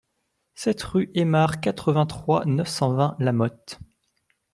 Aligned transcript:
sept 0.55 0.81
rue 0.81 1.11
Aymard, 1.13 1.59
quatre-vingt-trois, 1.61 2.43
neuf 2.45 2.67
cent 2.69 2.91
vingt, 2.95 3.15
La 3.19 3.31
Motte 3.33 3.77